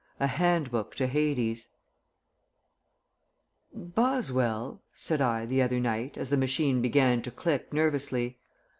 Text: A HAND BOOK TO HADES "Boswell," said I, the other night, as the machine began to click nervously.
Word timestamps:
A 0.19 0.25
HAND 0.25 0.71
BOOK 0.71 0.95
TO 0.95 1.05
HADES 1.05 1.67
"Boswell," 3.71 4.81
said 4.95 5.21
I, 5.21 5.45
the 5.45 5.61
other 5.61 5.79
night, 5.79 6.17
as 6.17 6.31
the 6.31 6.37
machine 6.37 6.81
began 6.81 7.21
to 7.21 7.29
click 7.29 7.71
nervously. 7.71 8.39